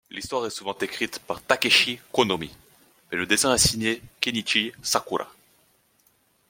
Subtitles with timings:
[0.09, 2.49] L'histoire est toujours écrite par Takeshi Konomi,
[3.11, 5.31] mais le dessin est signé Kenichi Sakura.